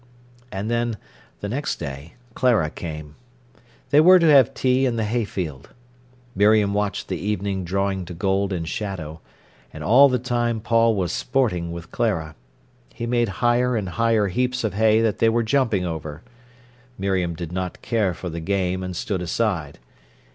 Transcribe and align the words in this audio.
And 0.51 0.71
then, 0.71 0.97
the 1.41 1.47
next 1.47 1.75
day, 1.75 2.15
Clara 2.33 2.71
came. 2.71 3.17
They 3.91 4.01
were 4.01 4.17
to 4.17 4.25
have 4.25 4.55
tea 4.55 4.87
in 4.87 4.95
the 4.95 5.03
hayfield. 5.03 5.69
Miriam 6.33 6.73
watched 6.73 7.07
the 7.07 7.19
evening 7.19 7.63
drawing 7.63 8.05
to 8.05 8.15
gold 8.15 8.51
and 8.51 8.67
shadow. 8.67 9.21
And 9.71 9.83
all 9.83 10.09
the 10.09 10.17
time 10.17 10.59
Paul 10.59 10.95
was 10.95 11.11
sporting 11.11 11.71
with 11.71 11.91
Clara. 11.91 12.33
He 12.95 13.05
made 13.05 13.29
higher 13.45 13.75
and 13.75 13.89
higher 13.89 14.29
heaps 14.29 14.63
of 14.63 14.73
hay 14.73 15.01
that 15.01 15.19
they 15.19 15.29
were 15.29 15.43
jumping 15.43 15.85
over. 15.85 16.23
Miriam 16.97 17.35
did 17.35 17.51
not 17.51 17.83
care 17.83 18.15
for 18.15 18.29
the 18.31 18.39
game, 18.41 18.81
and 18.81 18.95
stood 18.95 19.21
aside. 19.21 19.77